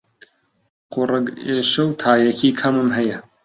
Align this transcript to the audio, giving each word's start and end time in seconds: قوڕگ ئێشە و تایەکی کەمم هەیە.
قوڕگ 0.91 1.25
ئێشە 1.45 1.83
و 1.87 1.97
تایەکی 2.03 2.55
کەمم 2.59 2.89
هەیە. 2.97 3.17